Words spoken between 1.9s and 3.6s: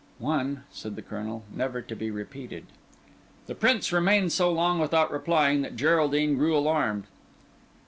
be repeated." The